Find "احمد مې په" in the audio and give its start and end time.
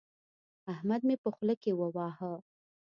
0.73-1.29